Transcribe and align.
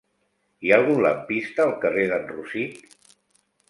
Hi 0.67 0.71
ha 0.71 0.79
algun 0.81 1.03
lampista 1.07 1.69
al 1.69 1.77
carrer 1.87 2.09
d'en 2.15 2.29
Rosic? 2.35 2.85